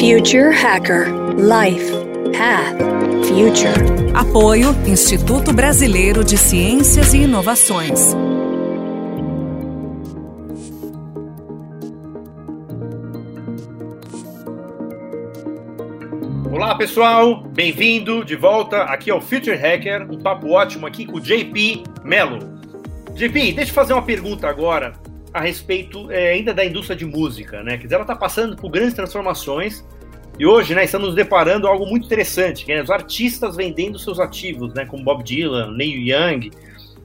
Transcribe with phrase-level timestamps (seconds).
[0.00, 1.92] Future Hacker Life
[2.32, 2.78] Path
[3.28, 4.14] Future.
[4.14, 8.16] Apoio Instituto Brasileiro de Ciências e Inovações.
[16.50, 21.20] Olá pessoal, bem-vindo de volta aqui ao Future Hacker, um papo ótimo aqui com o
[21.20, 22.38] JP Melo.
[23.12, 24.94] JP, deixa eu fazer uma pergunta agora
[25.32, 27.76] a respeito é, ainda da indústria de música, né?
[27.76, 29.84] Quer dizer, ela está passando por grandes transformações
[30.40, 34.18] e hoje, né, estamos nos deparando algo muito interessante, que é os artistas vendendo seus
[34.18, 36.50] ativos, né, como Bob Dylan, Neil Young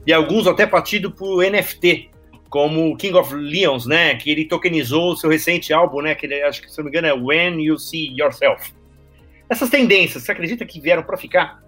[0.06, 2.08] e alguns até partido por NFT,
[2.48, 6.40] como King of Leons, né, que ele tokenizou o seu recente álbum, né, que ele,
[6.44, 8.72] acho que se não me engano é When You See Yourself.
[9.50, 11.62] Essas tendências, você acredita que vieram para ficar?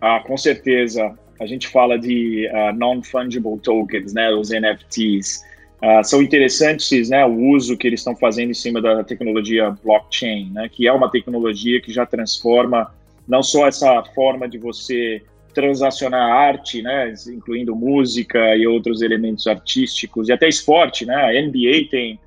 [0.00, 1.16] Ah, com certeza.
[1.40, 5.44] A gente fala de uh, non-fungible tokens, né, os NFTs.
[5.82, 10.50] Uh, são interessantes né, o uso que eles estão fazendo em cima da tecnologia blockchain,
[10.50, 12.90] né, que é uma tecnologia que já transforma
[13.28, 15.22] não só essa forma de você
[15.54, 21.88] transacionar arte, né, incluindo música e outros elementos artísticos, e até esporte, né, a NBA
[21.90, 22.18] tem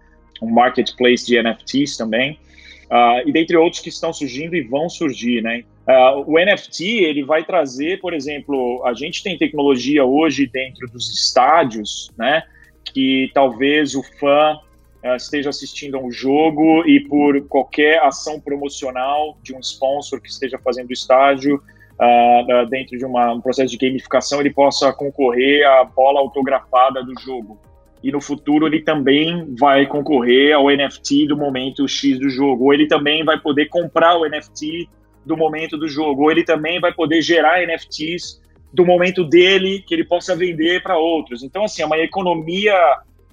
[0.42, 2.40] um marketplace de NFTs também,
[2.86, 5.64] uh, e dentre outros que estão surgindo e vão surgir, né.
[5.88, 11.14] Uh, o NFT ele vai trazer, por exemplo, a gente tem tecnologia hoje dentro dos
[11.14, 12.44] estádios, né,
[12.92, 14.58] que talvez o fã
[15.04, 20.30] uh, esteja assistindo a um jogo e por qualquer ação promocional de um sponsor que
[20.30, 21.62] esteja fazendo estágio,
[21.98, 27.20] uh, dentro de uma, um processo de gamificação, ele possa concorrer à bola autografada do
[27.20, 27.60] jogo.
[28.04, 32.66] E no futuro ele também vai concorrer ao NFT do momento X do jogo.
[32.66, 34.88] Ou ele também vai poder comprar o NFT
[35.26, 36.24] do momento do jogo.
[36.24, 38.40] Ou ele também vai poder gerar NFTs
[38.74, 41.44] do momento dele que ele possa vender para outros.
[41.44, 42.74] Então, assim, é uma economia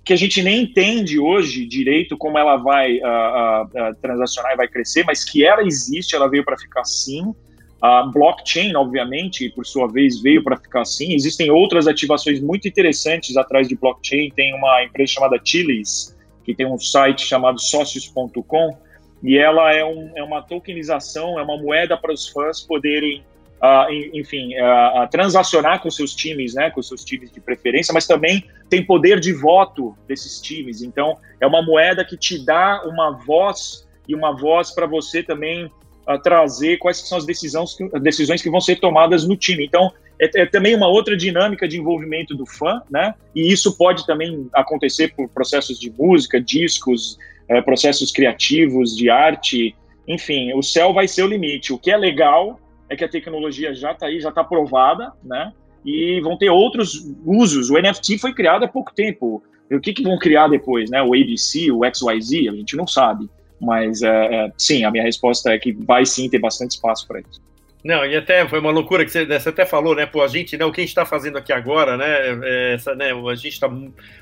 [0.04, 4.68] que a gente nem entende hoje direito como ela vai uh, uh, transacionar e vai
[4.68, 7.34] crescer, mas que ela existe, ela veio para ficar sim.
[7.80, 11.14] A blockchain, obviamente, por sua vez, veio para ficar assim.
[11.14, 14.30] Existem outras ativações muito interessantes atrás de blockchain.
[14.30, 18.78] Tem uma empresa chamada Chilis, que tem um site chamado Sócios.com,
[19.22, 23.22] e ela é, um, é uma tokenização, é uma moeda para os fãs poderem
[23.64, 28.44] uh, enfim, uh, transacionar com seus times, né, com seus times de preferência, mas também
[28.68, 30.82] tem poder de voto desses times.
[30.82, 35.64] Então, é uma moeda que te dá uma voz e uma voz para você também
[35.64, 39.64] uh, trazer quais são as decisões, decisões que vão ser tomadas no time.
[39.64, 43.14] Então, é, é, também uma outra dinâmica de envolvimento do fã, né?
[43.34, 49.74] E isso pode também acontecer por processos de música, discos, é, processos criativos, de arte,
[50.06, 51.72] enfim, o céu vai ser o limite.
[51.72, 55.52] O que é legal é que a tecnologia já está aí, já está aprovada, né?
[55.84, 57.70] E vão ter outros usos.
[57.70, 59.42] O NFT foi criado há pouco tempo.
[59.70, 61.02] O que, que vão criar depois, né?
[61.02, 63.28] O ABC, o XYZ, a gente não sabe.
[63.60, 67.20] Mas, é, é, sim, a minha resposta é que vai sim ter bastante espaço para
[67.20, 67.42] isso.
[67.84, 70.06] Não, e até foi uma loucura que você, você, até falou, né?
[70.06, 72.06] Pô, a gente, né, o que a gente está fazendo aqui agora, né?
[72.42, 73.70] É, essa, né a gente está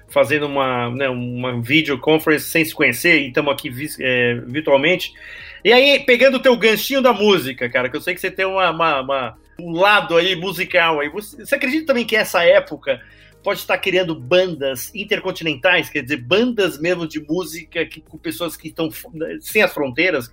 [0.09, 5.12] fazendo uma, né, uma video conference sem se conhecer e estamos aqui é, virtualmente.
[5.65, 8.45] E aí, pegando o teu ganchinho da música, cara, que eu sei que você tem
[8.45, 11.09] uma, uma, uma um lado aí musical aí.
[11.09, 13.00] Você, você acredita também que essa época
[13.43, 18.69] pode estar criando bandas intercontinentais, quer dizer, bandas mesmo de música que, com pessoas que
[18.69, 18.89] estão
[19.41, 20.33] sem as fronteiras?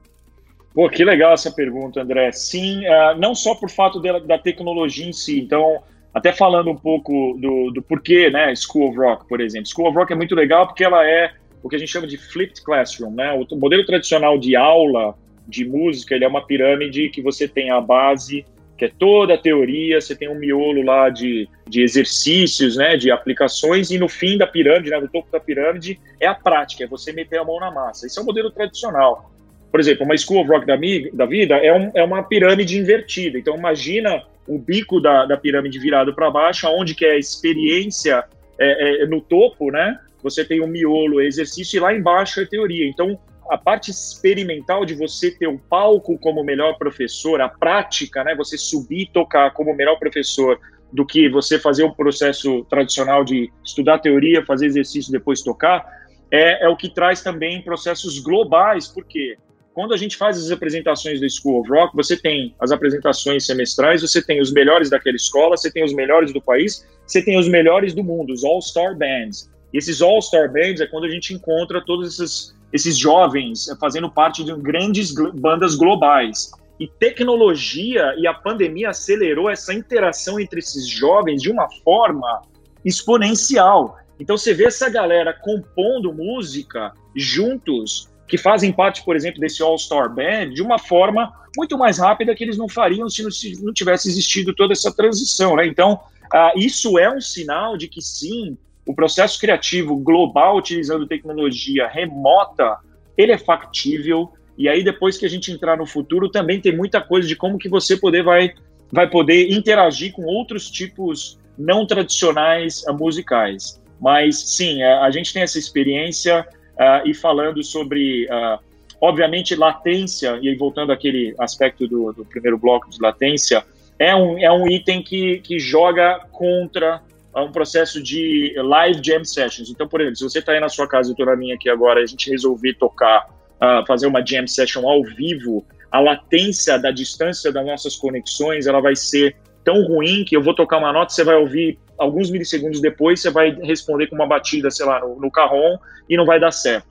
[0.73, 2.31] Pô, que legal essa pergunta, André.
[2.31, 5.81] Sim, uh, não só por fato de, da tecnologia em si, então,
[6.13, 9.67] até falando um pouco do, do porquê, né, School of Rock, por exemplo.
[9.67, 12.17] School of Rock é muito legal porque ela é o que a gente chama de
[12.17, 13.33] flipped classroom, né?
[13.33, 15.15] O modelo tradicional de aula
[15.47, 18.45] de música, ele é uma pirâmide que você tem a base,
[18.77, 23.11] que é toda a teoria, você tem um miolo lá de, de exercícios, né, de
[23.11, 26.87] aplicações, e no fim da pirâmide, né, no topo da pirâmide, é a prática, é
[26.87, 28.07] você meter a mão na massa.
[28.07, 29.29] Esse é o modelo tradicional.
[29.69, 30.77] Por exemplo, uma School of Rock da,
[31.13, 33.37] da vida é, um, é uma pirâmide invertida.
[33.37, 38.23] Então, imagina o bico da, da pirâmide virado para baixo, onde que é a experiência
[38.57, 39.99] é, é, no topo, né?
[40.23, 42.87] Você tem o miolo, o exercício, e lá embaixo é teoria.
[42.87, 43.19] Então,
[43.49, 48.57] a parte experimental de você ter um palco como melhor professor, a prática, né, você
[48.57, 50.59] subir e tocar como melhor professor,
[50.91, 55.85] do que você fazer o processo tradicional de estudar teoria, fazer exercício depois tocar,
[56.31, 59.37] é, é o que traz também processos globais, porque
[59.73, 64.01] quando a gente faz as apresentações do School of Rock, você tem as apresentações semestrais,
[64.01, 67.47] você tem os melhores daquela escola, você tem os melhores do país, você tem os
[67.47, 69.48] melhores do mundo, os All-Star Bands.
[69.73, 74.43] E esses All-Star Bands é quando a gente encontra todos esses, esses jovens fazendo parte
[74.43, 76.51] de grandes bandas globais.
[76.79, 82.41] E tecnologia e a pandemia acelerou essa interação entre esses jovens de uma forma
[82.85, 83.97] exponencial.
[84.19, 90.13] Então você vê essa galera compondo música juntos que fazem parte, por exemplo, desse All-Star
[90.13, 93.73] Band de uma forma muito mais rápida que eles não fariam se não, se não
[93.73, 95.55] tivesse existido toda essa transição.
[95.55, 95.65] Né?
[95.65, 95.99] Então,
[96.33, 98.57] uh, isso é um sinal de que sim,
[98.89, 102.79] o processo criativo global utilizando tecnologia remota,
[103.15, 104.31] ele é factível.
[104.57, 107.59] E aí, depois que a gente entrar no futuro, também tem muita coisa de como
[107.59, 108.51] que você poder vai,
[108.91, 113.79] vai poder interagir com outros tipos não tradicionais musicais.
[114.01, 116.41] Mas sim, a, gente tem essa experiência
[116.73, 118.57] uh, e falando sobre, uh,
[118.99, 123.63] obviamente, latência, e voltando àquele aspecto do, do, primeiro bloco de latência,
[123.99, 127.03] é um, é um item que, que joga contra
[127.33, 129.69] ah, um processo de live jam sessions.
[129.69, 131.69] Então, por exemplo, se você está aí na sua casa, eu estou na minha aqui
[131.69, 136.91] agora, a gente resolver tocar, uh, fazer uma jam session ao vivo, a latência da
[136.91, 141.13] distância das nossas conexões, ela vai ser tão ruim que eu vou tocar uma nota,
[141.13, 145.19] você vai ouvir alguns milissegundos depois, você vai responder com uma batida, sei lá, no,
[145.19, 145.77] no carrom
[146.09, 146.87] e não vai dar certo.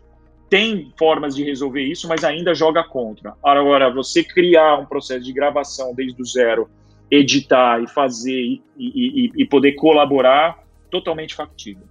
[0.49, 3.35] Tem formas de resolver isso, mas ainda joga contra.
[3.43, 6.71] Agora, você criar um processo de gravação desde o zero,
[7.11, 10.59] editar e fazer e, e, e poder colaborar,
[10.91, 11.85] totalmente factível.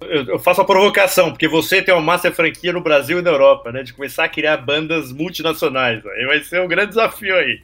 [0.00, 3.72] Eu faço a provocação, porque você tem uma massa franquia no Brasil e na Europa,
[3.72, 3.82] né?
[3.82, 6.04] De começar a criar bandas multinacionais.
[6.06, 7.60] Aí vai ser um grande desafio aí.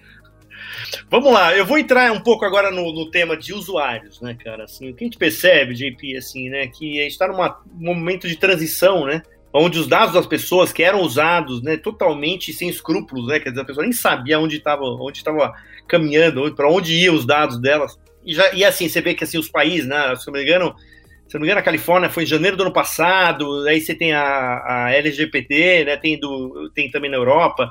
[1.10, 4.64] Vamos lá, eu vou entrar um pouco agora no, no, tema de usuários, né, cara?
[4.64, 8.26] Assim, o que a gente percebe, JP, assim, né, que a gente está num momento
[8.26, 9.22] de transição, né?
[9.52, 13.38] Onde os dados das pessoas que eram usados, né, totalmente sem escrúpulos, né?
[13.38, 15.52] Quer dizer, a pessoa nem sabia onde estava, onde estava
[15.86, 17.98] caminhando, para onde iam os dados delas.
[18.24, 20.74] E, já, e assim, você vê que assim, os países, né, se não me engano,
[21.26, 24.12] se não me engano, a Califórnia foi em janeiro do ano passado, aí você tem
[24.12, 27.68] a, a LGBT, né, tem, do, tem também na Europa.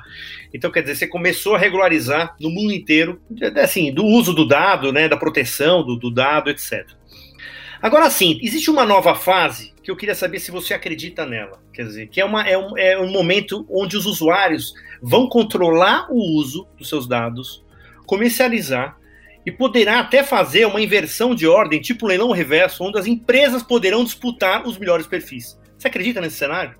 [0.52, 3.20] Então, quer dizer, você começou a regularizar no mundo inteiro,
[3.62, 6.86] assim, do uso do dado, né, da proteção do, do dado, etc.
[7.82, 11.60] Agora sim, existe uma nova fase que eu queria saber se você acredita nela.
[11.72, 14.72] Quer dizer, que é, uma, é, um, é um momento onde os usuários
[15.02, 17.61] vão controlar o uso dos seus dados,
[18.12, 18.98] comercializar
[19.46, 24.04] e poderá até fazer uma inversão de ordem, tipo leilão reverso, onde as empresas poderão
[24.04, 25.58] disputar os melhores perfis.
[25.78, 26.74] Você acredita nesse cenário?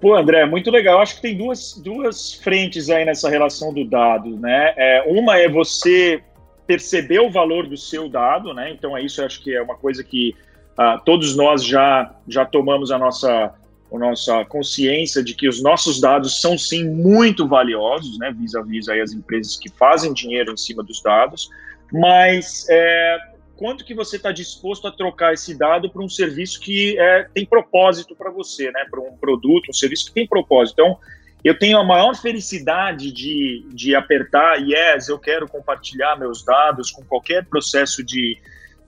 [0.00, 0.98] Pô, André, muito legal.
[0.98, 4.72] Acho que tem duas, duas frentes aí nessa relação do dado, né?
[4.78, 6.22] É, uma é você
[6.66, 8.70] perceber o valor do seu dado, né?
[8.70, 10.34] Então, é isso, acho que é uma coisa que
[10.78, 13.52] uh, todos nós já, já tomamos a nossa,
[13.92, 18.32] a nossa consciência de que os nossos dados são, sim, muito valiosos, né?
[18.38, 21.48] Vis-a-vis aí as empresas que fazem dinheiro em cima dos dados
[21.92, 23.18] mas é,
[23.56, 27.46] quanto que você está disposto a trocar esse dado para um serviço que é, tem
[27.46, 28.84] propósito para você, né?
[28.90, 30.74] Para um produto, um serviço que tem propósito.
[30.80, 30.98] Então,
[31.42, 37.02] eu tenho a maior felicidade de, de apertar yes, eu quero compartilhar meus dados com
[37.04, 38.36] qualquer processo de,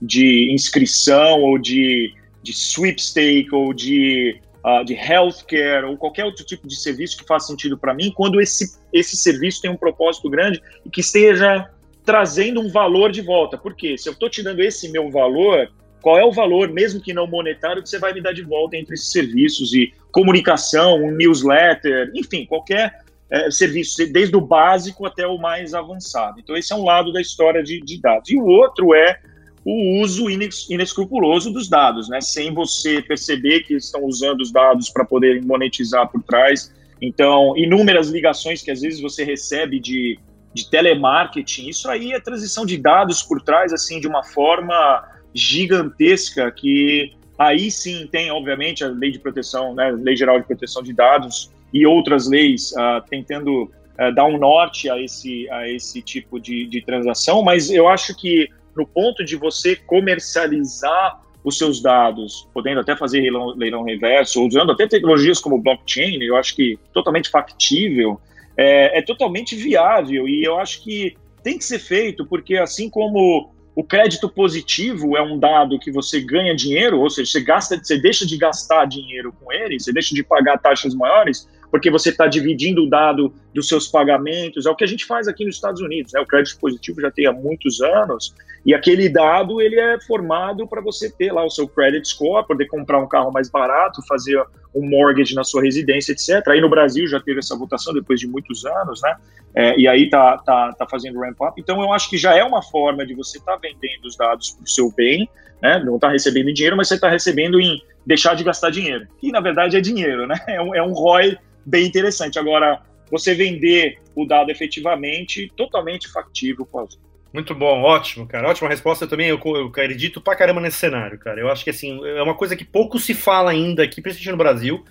[0.01, 2.13] de inscrição ou de,
[2.43, 7.47] de sweepstake ou de, uh, de healthcare ou qualquer outro tipo de serviço que faça
[7.47, 11.69] sentido para mim, quando esse, esse serviço tem um propósito grande e que esteja
[12.05, 13.57] trazendo um valor de volta.
[13.57, 15.69] Porque se eu estou te dando esse meu valor,
[16.01, 18.75] qual é o valor, mesmo que não monetário, que você vai me dar de volta
[18.75, 25.25] entre esses serviços e comunicação, um newsletter, enfim, qualquer é, serviço, desde o básico até
[25.25, 26.39] o mais avançado.
[26.39, 28.29] Então, esse é um lado da história de, de dados.
[28.29, 29.21] E o outro é
[29.63, 32.19] o uso inescrupuloso dos dados, né?
[32.21, 36.73] Sem você perceber que estão usando os dados para poder monetizar por trás.
[36.99, 40.19] Então, inúmeras ligações que às vezes você recebe de
[40.53, 46.51] de telemarketing, isso aí é transição de dados por trás, assim, de uma forma gigantesca
[46.51, 50.93] que aí sim tem, obviamente, a lei de proteção, né, lei geral de proteção de
[50.93, 56.39] dados e outras leis uh, tentando uh, dar um norte a esse, a esse tipo
[56.39, 62.47] de, de transação, mas eu acho que no ponto de você comercializar os seus dados,
[62.53, 67.29] podendo até fazer leilão, leilão reverso, usando até tecnologias como blockchain, eu acho que totalmente
[67.29, 68.21] factível,
[68.55, 70.27] é, é totalmente viável.
[70.27, 75.21] E eu acho que tem que ser feito, porque assim como o crédito positivo é
[75.21, 79.33] um dado que você ganha dinheiro, ou seja, você gasta, você deixa de gastar dinheiro
[79.39, 83.67] com ele, você deixa de pagar taxas maiores, porque você está dividindo o dado dos
[83.67, 84.65] seus pagamentos.
[84.65, 86.11] É o que a gente faz aqui nos Estados Unidos.
[86.11, 86.19] Né?
[86.19, 88.35] O crédito positivo já tem há muitos anos
[88.65, 92.67] e aquele dado ele é formado para você ter lá o seu credit score, poder
[92.67, 96.47] comprar um carro mais barato, fazer um mortgage na sua residência, etc.
[96.47, 99.15] Aí no Brasil já teve essa votação depois de muitos anos, né?
[99.53, 101.59] É, e aí tá, tá, tá fazendo ramp up.
[101.59, 104.51] Então eu acho que já é uma forma de você estar tá vendendo os dados
[104.51, 105.29] para o seu bem,
[105.61, 105.81] né?
[105.83, 109.07] Não está recebendo em dinheiro, mas você está recebendo em deixar de gastar dinheiro.
[109.19, 110.35] Que na verdade é dinheiro, né?
[110.47, 112.39] É um, é um ROI bem interessante.
[112.39, 116.87] Agora, você vender o dado efetivamente, totalmente factível com
[117.33, 118.49] muito bom, ótimo, cara.
[118.49, 119.27] Ótima resposta também.
[119.27, 121.39] Eu, eu acredito pra caramba nesse cenário, cara.
[121.39, 124.37] Eu acho que assim, é uma coisa que pouco se fala ainda aqui, principalmente no
[124.37, 124.85] Brasil.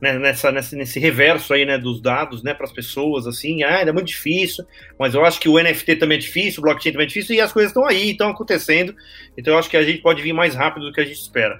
[0.00, 3.92] né, nessa, nesse, reverso aí, né, dos dados, né, para as pessoas, assim, ah, é
[3.92, 4.64] muito difícil,
[4.98, 7.40] mas eu acho que o NFT também é difícil, o blockchain também é difícil, e
[7.40, 8.94] as coisas estão aí, estão acontecendo,
[9.38, 11.58] então eu acho que a gente pode vir mais rápido do que a gente espera.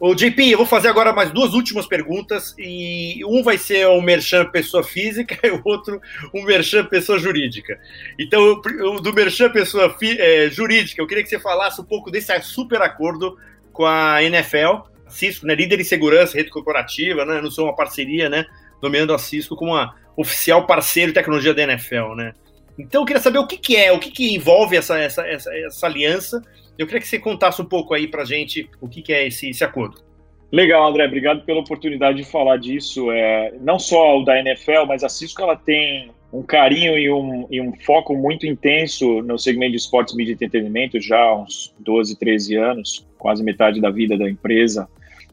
[0.00, 4.00] O JP, eu vou fazer agora mais duas últimas perguntas, e um vai ser o
[4.00, 6.00] Merchan pessoa física e o outro
[6.32, 7.78] o Merchan pessoa jurídica.
[8.18, 8.62] Então,
[9.02, 13.36] do Merchan pessoa é, jurídica, eu queria que você falasse um pouco desse super acordo
[13.74, 18.46] com a NFL, Cisco, né, líder em segurança, rede corporativa, né, sou uma parceria, né,
[18.82, 19.74] nomeando a Cisco como
[20.16, 22.32] oficial parceiro de tecnologia da NFL, né.
[22.78, 25.54] Então eu queria saber o que, que é, o que, que envolve essa, essa, essa,
[25.54, 26.42] essa aliança.
[26.80, 29.50] Eu queria que você contasse um pouco aí para gente o que, que é esse,
[29.50, 30.02] esse acordo.
[30.50, 33.12] Legal, André, obrigado pela oportunidade de falar disso.
[33.12, 37.46] É, não só o da NFL, mas a Cisco ela tem um carinho e um,
[37.50, 41.74] e um foco muito intenso no segmento de esportes, mídia e entretenimento já há uns
[41.80, 44.88] 12, 13 anos, quase metade da vida da empresa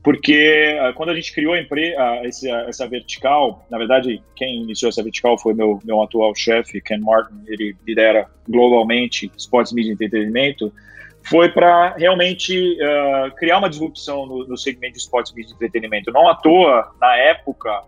[0.08, 4.62] porque uh, quando a gente criou a empresa, uh, essa, essa vertical, na verdade, quem
[4.62, 9.90] iniciou essa vertical foi meu, meu atual chefe, Ken Martin, ele lidera globalmente esportes, mídia
[9.90, 10.72] e entretenimento,
[11.30, 16.12] foi para realmente uh, criar uma disrupção no, no, segmento de esportes, e entretenimento.
[16.12, 17.84] Não à toa, na época,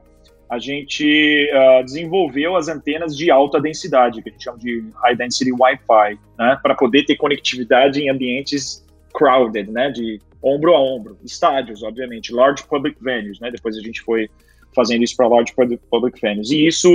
[0.49, 5.15] a gente uh, desenvolveu as antenas de alta densidade, que a gente chama de High
[5.15, 11.17] Density Wi-Fi, né, para poder ter conectividade em ambientes crowded, né, de ombro a ombro.
[11.23, 13.51] Estádios, obviamente, large public venues, né?
[13.51, 14.29] Depois a gente foi
[14.75, 16.51] fazendo isso para large public venues.
[16.51, 16.89] E isso,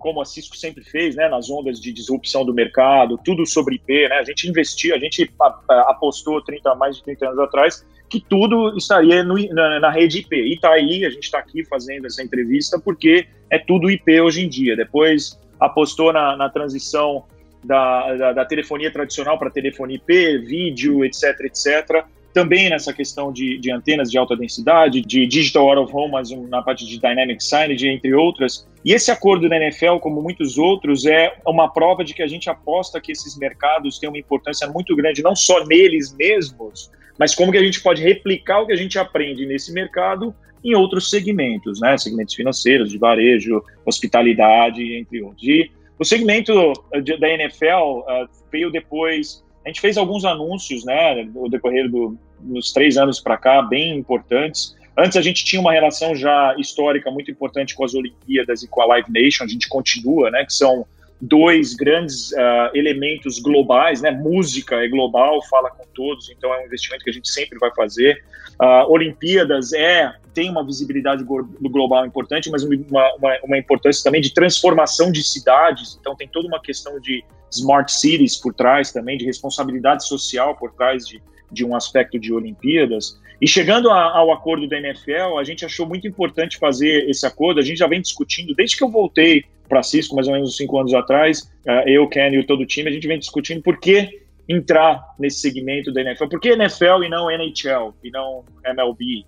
[0.00, 4.08] como a Cisco sempre fez, né, nas ondas de disrupção do mercado, tudo sobre IP,
[4.08, 4.16] né?
[4.16, 5.30] A gente investiu, a gente
[5.68, 10.34] apostou 30, mais de 30 anos atrás que tudo estaria no, na, na, rede IP.
[10.34, 14.44] E está aí, a gente está aqui fazendo essa entrevista porque é tudo IP hoje
[14.44, 14.74] em dia.
[14.74, 17.24] Depois apostou na, na transição
[17.62, 23.58] da, da, da telefonia tradicional para telefonia IP, vídeo, etc, etc também nessa questão de,
[23.58, 27.42] de, antenas de alta densidade, de digital out of home, mas na parte de dynamic
[27.42, 28.68] signage, entre outras.
[28.84, 32.48] E esse acordo da NFL, como muitos outros, é uma prova de que a gente
[32.48, 37.52] aposta que esses mercados têm uma importância muito grande, não só neles mesmos, mas como
[37.52, 40.34] que a gente pode replicar o que a gente aprende nesse mercado
[40.64, 41.96] em outros segmentos, né?
[41.98, 45.42] Segmentos financeiros, de varejo, hospitalidade, entre outros.
[45.42, 46.72] E o segmento
[47.18, 52.72] da NFL uh, veio depois a gente fez alguns anúncios, né, no decorrer do, dos
[52.72, 54.76] três anos para cá, bem importantes.
[54.96, 58.82] Antes a gente tinha uma relação já histórica muito importante com as Olimpíadas e com
[58.82, 60.86] a Live Nation, a gente continua, né, que são
[61.20, 64.10] dois grandes uh, elementos globais, né?
[64.10, 67.70] Música é global, fala com todos, então é um investimento que a gente sempre vai
[67.74, 68.22] fazer.
[68.60, 72.76] Uh, Olimpíadas é tem uma visibilidade global importante, mas uma,
[73.16, 75.98] uma, uma, importância também de transformação de cidades.
[76.00, 80.72] Então tem toda uma questão de smart cities por trás também, de responsabilidade social por
[80.72, 83.18] trás de, de um aspecto de Olimpíadas.
[83.40, 87.58] E chegando a, ao acordo da NFL, a gente achou muito importante fazer esse acordo.
[87.58, 90.78] A gente já vem discutindo, desde que eu voltei para Cisco, mais ou menos cinco
[90.78, 94.20] anos atrás, uh, eu, Ken e todo o time, a gente vem discutindo por que
[94.48, 96.26] entrar nesse segmento da NFL.
[96.26, 99.24] Por que NFL e não NHL, e não MLB?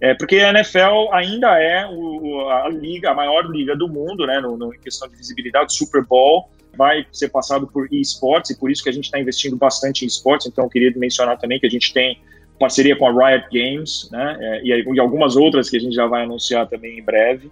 [0.00, 4.38] É, porque a NFL ainda é o, a liga, a maior liga do mundo, né,
[4.40, 8.70] no, no, em questão de visibilidade, Super Bowl, vai ser passado por esportes, e por
[8.70, 11.66] isso que a gente está investindo bastante em esportes, então eu queria mencionar também que
[11.66, 12.20] a gente tem
[12.58, 16.06] parceria com a Riot Games, né, é, e, e, algumas outras que a gente já
[16.06, 17.50] vai anunciar também em breve.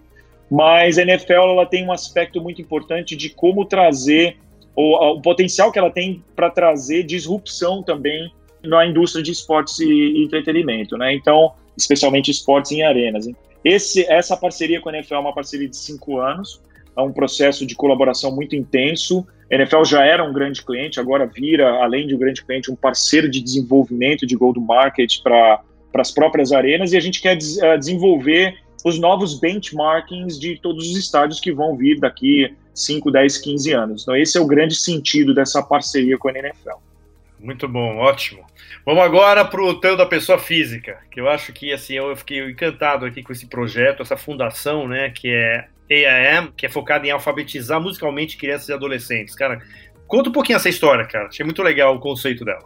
[0.50, 4.36] Mas a NFL ela tem um aspecto muito importante de como trazer
[4.74, 8.30] o, o potencial que ela tem para trazer disrupção também
[8.62, 11.14] na indústria de esportes e, entretenimento, né?
[11.14, 13.28] Então, especialmente esportes em arenas.
[13.64, 16.60] Esse, essa parceria com a NFL é uma parceria de cinco anos,
[16.96, 19.26] é um processo de colaboração muito intenso.
[19.50, 23.30] NFL já era um grande cliente, agora vira, além de um grande cliente, um parceiro
[23.30, 25.60] de desenvolvimento de go-to-market para
[25.94, 30.90] as próprias arenas e a gente quer des, uh, desenvolver os novos benchmarkings de todos
[30.90, 34.02] os estádios que vão vir daqui 5, 10, 15 anos.
[34.02, 36.78] Então, esse é o grande sentido dessa parceria com a NFL.
[37.38, 38.44] Muito bom, ótimo.
[38.84, 42.48] Vamos agora para o tanto da pessoa física, que eu acho que assim eu fiquei
[42.48, 47.10] encantado aqui com esse projeto, essa fundação, né, que é AIM, que é focada em
[47.10, 49.34] alfabetizar musicalmente crianças e adolescentes.
[49.34, 49.60] Cara,
[50.06, 51.28] conta um pouquinho essa história, cara.
[51.28, 52.64] Achei muito legal o conceito dela.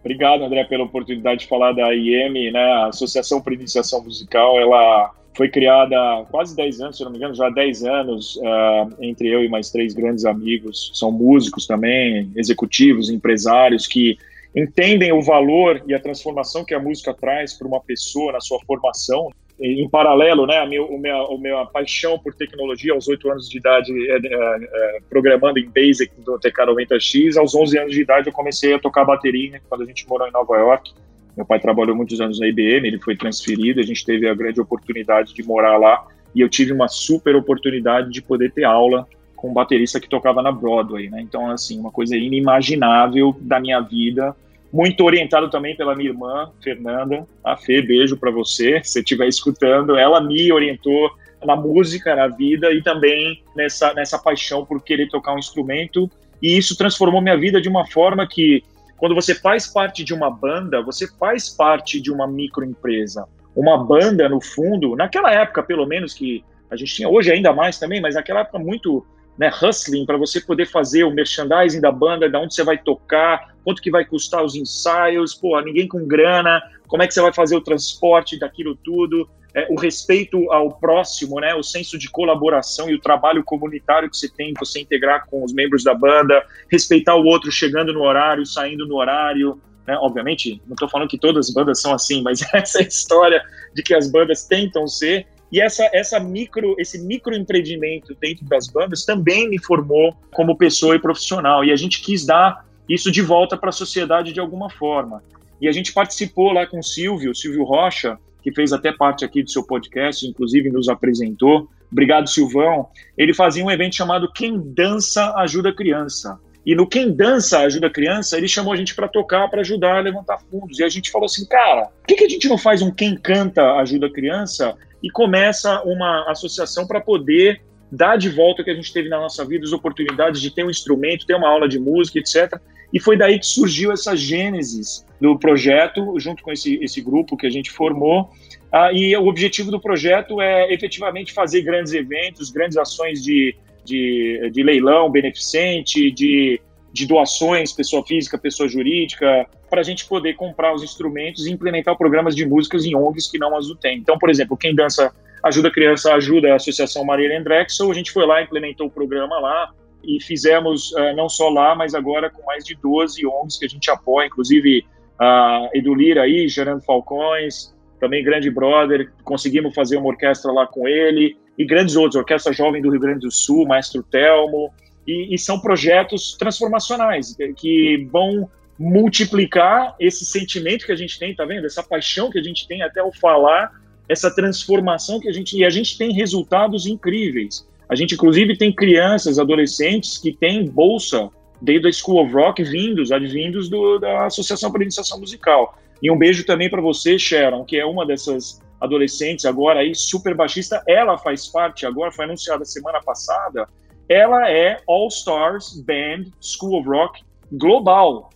[0.00, 2.60] Obrigado, André, pela oportunidade de falar da IEM, né?
[2.60, 7.16] A Associação para Iniciação Musical, ela foi criada há quase 10 anos, se não me
[7.16, 11.66] engano, já há 10 anos, uh, entre eu e mais três grandes amigos, são músicos
[11.66, 14.18] também, executivos, empresários, que
[14.54, 18.58] entendem o valor e a transformação que a música traz para uma pessoa na sua
[18.66, 23.30] formação em paralelo, né, a minha, a minha, a minha paixão por tecnologia, aos 8
[23.30, 28.00] anos de idade, é, é, é, programando em Basic do TK90X, aos 11 anos de
[28.00, 30.92] idade eu comecei a tocar bateria, quando a gente morou em Nova York,
[31.36, 34.60] Meu pai trabalhou muitos anos na IBM, ele foi transferido, a gente teve a grande
[34.60, 39.50] oportunidade de morar lá e eu tive uma super oportunidade de poder ter aula com
[39.50, 41.20] um baterista que tocava na Broadway, né?
[41.20, 44.34] Então, assim, uma coisa inimaginável da minha vida,
[44.72, 47.26] muito orientado também pela minha irmã, Fernanda.
[47.42, 49.96] A Fê, beijo para você, se estiver escutando.
[49.96, 51.10] Ela me orientou
[51.44, 56.10] na música, na vida e também nessa, nessa paixão por querer tocar um instrumento.
[56.42, 58.62] E isso transformou minha vida de uma forma que,
[58.96, 63.26] quando você faz parte de uma banda, você faz parte de uma microempresa.
[63.56, 67.78] Uma banda, no fundo, naquela época, pelo menos, que a gente tinha, hoje ainda mais
[67.78, 69.04] também, mas naquela época muito
[69.38, 73.54] né, hustling, para você poder fazer o merchandising da banda, da onde você vai tocar,
[73.64, 77.32] quanto que vai custar os ensaios, pô, ninguém com grana, como é que você vai
[77.32, 82.88] fazer o transporte daquilo tudo é, o respeito ao próximo, né, o senso de colaboração
[82.88, 87.16] e o trabalho comunitário que você tem, você integrar com os membros da banda, respeitar
[87.16, 89.60] o outro chegando no horário, saindo no horário.
[89.86, 89.96] Né?
[90.00, 93.42] Obviamente, não estou falando que todas as bandas são assim, mas essa é história
[93.74, 95.26] de que as bandas tentam ser.
[95.50, 100.98] E essa, essa micro, esse microempreendimento dentro das bandas também me formou como pessoa e
[100.98, 101.64] profissional.
[101.64, 105.22] E a gente quis dar isso de volta para a sociedade de alguma forma.
[105.60, 109.42] E a gente participou lá com o Silvio, Silvio Rocha, que fez até parte aqui
[109.42, 111.68] do seu podcast, inclusive nos apresentou.
[111.90, 112.88] Obrigado, Silvão.
[113.16, 116.38] Ele fazia um evento chamado Quem Dança Ajuda Criança.
[116.64, 120.00] E no Quem Dança Ajuda Criança, ele chamou a gente para tocar, para ajudar a
[120.00, 120.78] levantar fundos.
[120.78, 123.16] E a gente falou assim, cara, por que, que a gente não faz um Quem
[123.16, 128.74] Canta Ajuda Criança e começa uma associação para poder dar de volta o que a
[128.74, 131.78] gente teve na nossa vida, as oportunidades de ter um instrumento, ter uma aula de
[131.78, 132.60] música, etc.
[132.92, 137.46] E foi daí que surgiu essa gênesis do projeto, junto com esse, esse grupo que
[137.46, 138.30] a gente formou.
[138.72, 144.50] Ah, e o objetivo do projeto é efetivamente fazer grandes eventos, grandes ações de, de,
[144.52, 146.60] de leilão beneficente, de,
[146.98, 151.96] de doações, pessoa física, pessoa jurídica, para a gente poder comprar os instrumentos e implementar
[151.96, 153.98] programas de músicas em ONGs que não as têm.
[153.98, 155.12] Então, por exemplo, quem dança
[155.42, 159.38] ajuda a criança ajuda a Associação Maria Drexel, a gente foi lá, implementou o programa
[159.38, 159.70] lá,
[160.02, 163.68] e fizemos uh, não só lá, mas agora com mais de 12 ONGs que a
[163.68, 164.84] gente apoia, inclusive
[165.18, 170.88] a uh, Edulira aí, Gerando Falcões, também grande brother, conseguimos fazer uma orquestra lá com
[170.88, 174.72] ele, e grandes outros, Orquestra Jovem do Rio Grande do Sul, Maestro Telmo,
[175.08, 181.46] e, e são projetos transformacionais que vão multiplicar esse sentimento que a gente tem, tá
[181.46, 181.64] vendo?
[181.66, 183.72] Essa paixão que a gente tem até ao falar,
[184.08, 187.66] essa transformação que a gente e a gente tem resultados incríveis.
[187.88, 193.10] A gente, inclusive, tem crianças, adolescentes que têm bolsa desde a School of Rock vindos,
[193.10, 195.76] advindos do, da Associação para Iniciação Musical.
[196.02, 200.34] E um beijo também para você, Sharon, que é uma dessas adolescentes agora aí, super
[200.34, 200.82] baixista.
[200.86, 203.66] Ela faz parte agora, foi anunciada semana passada.
[204.08, 208.30] Ela é All Stars Band School of Rock global,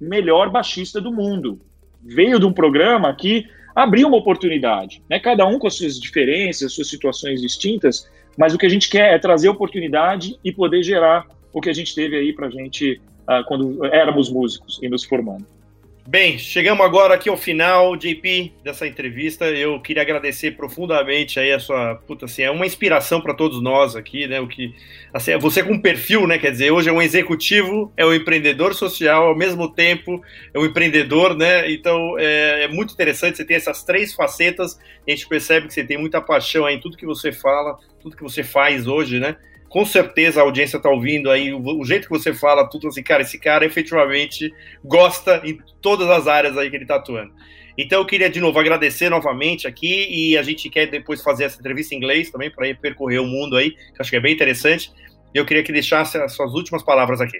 [0.00, 1.60] melhor baixista do mundo.
[2.02, 5.20] Veio de um programa que abriu uma oportunidade, né?
[5.20, 9.14] Cada um com as suas diferenças, suas situações distintas, mas o que a gente quer
[9.14, 13.00] é trazer oportunidade e poder gerar o que a gente teve aí para a gente
[13.22, 15.44] uh, quando éramos músicos e nos formando.
[16.10, 19.44] Bem, chegamos agora aqui ao final, JP, dessa entrevista.
[19.44, 23.94] Eu queria agradecer profundamente aí a sua, puta, assim, é uma inspiração para todos nós
[23.94, 24.40] aqui, né?
[24.40, 24.74] O que,
[25.12, 26.38] assim, você com perfil, né?
[26.38, 30.22] Quer dizer, hoje é um executivo, é um empreendedor social, ao mesmo tempo
[30.54, 31.70] é um empreendedor, né?
[31.70, 33.36] Então é, é muito interessante.
[33.36, 34.80] Você tem essas três facetas.
[35.06, 38.22] A gente percebe que você tem muita paixão em tudo que você fala, tudo que
[38.22, 39.36] você faz hoje, né?
[39.68, 43.22] Com certeza a audiência está ouvindo aí, o, jeito que você fala, tudo assim, cara,
[43.22, 44.52] esse cara efetivamente
[44.82, 47.32] gosta em todas as áreas aí que ele está atuando.
[47.76, 51.60] Então eu queria de novo agradecer novamente aqui e a gente quer depois fazer essa
[51.60, 54.90] entrevista em inglês também para percorrer o mundo aí, que acho que é bem interessante.
[55.32, 57.38] Eu queria que deixasse as suas últimas palavras aqui.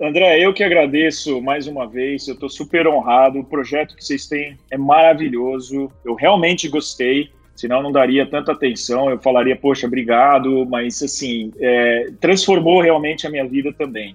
[0.00, 4.26] André, eu que agradeço mais uma vez, eu estou super honrado, o projeto que vocês
[4.26, 9.10] têm é maravilhoso, eu realmente gostei senão não daria tanta atenção.
[9.10, 14.14] Eu falaria, poxa, obrigado, mas assim, é, transformou realmente a minha vida também.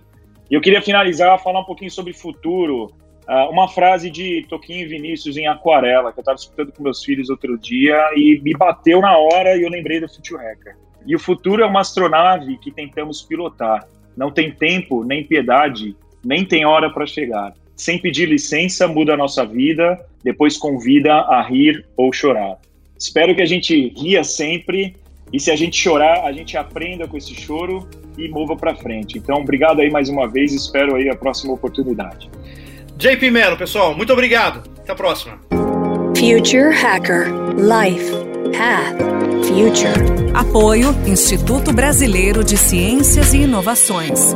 [0.50, 2.92] Eu queria finalizar, falar um pouquinho sobre futuro.
[3.28, 7.30] Uh, uma frase de Toquinho Vinícius em Aquarela, que eu estava escutando com meus filhos
[7.30, 10.76] outro dia e me bateu na hora e eu lembrei do Future Hacker.
[11.06, 13.88] E o futuro é uma astronave que tentamos pilotar.
[14.18, 17.54] Não tem tempo, nem piedade, nem tem hora para chegar.
[17.76, 22.60] Sem pedir licença, muda a nossa vida, depois convida a rir ou chorar.
[23.02, 24.96] Espero que a gente ria sempre
[25.34, 29.18] e se a gente chorar, a gente aprenda com esse choro e mova para frente.
[29.18, 32.30] Então, obrigado aí mais uma vez, espero aí a próxima oportunidade.
[32.98, 34.70] JP Melo, pessoal, muito obrigado.
[34.78, 35.40] Até a próxima.
[36.16, 38.12] Future Hacker Life
[38.56, 39.00] Path
[39.48, 40.22] Future.
[40.36, 44.36] Apoio Instituto Brasileiro de Ciências e Inovações.